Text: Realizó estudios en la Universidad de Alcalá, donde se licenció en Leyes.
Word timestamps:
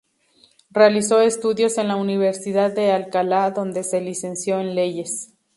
Realizó 0.71 1.21
estudios 1.21 1.77
en 1.77 1.87
la 1.89 1.95
Universidad 1.95 2.73
de 2.73 2.91
Alcalá, 2.91 3.51
donde 3.51 3.83
se 3.83 4.01
licenció 4.01 4.59
en 4.59 4.73
Leyes. 4.73 5.35